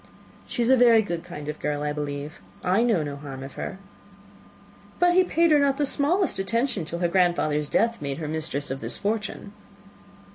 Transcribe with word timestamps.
"She 0.47 0.63
is 0.63 0.71
a 0.71 0.75
very 0.75 1.03
good 1.03 1.23
kind 1.23 1.47
of 1.47 1.59
girl, 1.59 1.83
I 1.83 1.93
believe. 1.93 2.41
I 2.63 2.81
know 2.81 3.03
no 3.03 3.17
harm 3.17 3.43
of 3.43 3.53
her." 3.53 3.77
"But 4.97 5.13
he 5.13 5.23
paid 5.23 5.51
her 5.51 5.59
not 5.59 5.77
the 5.77 5.85
smallest 5.85 6.39
attention 6.39 6.85
till 6.85 6.97
her 6.97 7.07
grandfather's 7.07 7.69
death 7.69 8.01
made 8.01 8.17
her 8.17 8.27
mistress 8.27 8.71
of 8.71 8.79
this 8.79 8.97
fortune?" 8.97 9.53